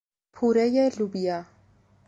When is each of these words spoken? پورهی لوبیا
پورهی 0.33 0.89
لوبیا 0.89 1.45